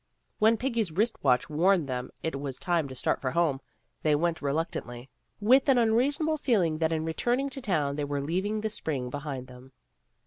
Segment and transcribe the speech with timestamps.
[0.39, 3.61] When Peggy's wrist watch warned them it was time to start for home,
[4.01, 8.61] they went reluctantly, with an unreasonable feeling that in returning to town they were leaving
[8.61, 9.73] the spring behind them.